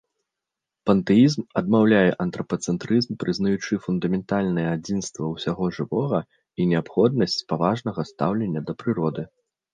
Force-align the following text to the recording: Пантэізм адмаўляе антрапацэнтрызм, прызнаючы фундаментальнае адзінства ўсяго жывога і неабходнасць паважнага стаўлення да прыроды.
Пантэізм 0.89 1.41
адмаўляе 1.59 2.11
антрапацэнтрызм, 2.25 3.11
прызнаючы 3.25 3.73
фундаментальнае 3.85 4.65
адзінства 4.77 5.29
ўсяго 5.35 5.71
жывога 5.77 6.19
і 6.27 6.61
неабходнасць 6.73 7.39
паважнага 7.55 8.01
стаўлення 8.15 8.67
да 8.73 8.79
прыроды. 8.83 9.23